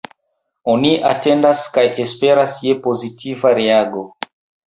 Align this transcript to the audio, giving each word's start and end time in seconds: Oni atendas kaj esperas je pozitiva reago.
Oni 0.71 0.93
atendas 1.09 1.65
kaj 1.75 1.83
esperas 2.05 2.57
je 2.67 2.75
pozitiva 2.87 3.55
reago. 3.63 4.05